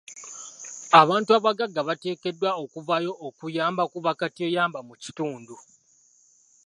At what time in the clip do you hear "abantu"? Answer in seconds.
1.01-1.29